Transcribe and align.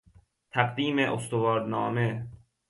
تقدیم 0.51 0.99
استوارنامه 0.99 2.27